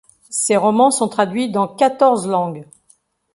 Ses 0.31 0.57
romans 0.57 0.89
sont 0.89 1.09
traduits 1.09 1.51
dans 1.51 1.67
quatorze 1.67 2.27
langues. 2.27 2.65